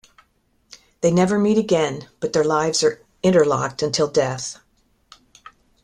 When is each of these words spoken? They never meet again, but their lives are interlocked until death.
They 1.01 1.11
never 1.11 1.37
meet 1.37 1.59
again, 1.59 2.07
but 2.21 2.33
their 2.33 2.43
lives 2.43 2.83
are 2.83 3.03
interlocked 3.21 3.83
until 3.83 4.07
death. 4.07 4.57